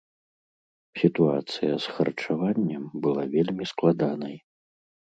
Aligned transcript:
Сітуацыя 1.01 1.73
з 1.83 1.99
харчаваннем 1.99 2.83
была 3.05 3.23
вельмі 3.39 3.63
складанай. 3.75 4.35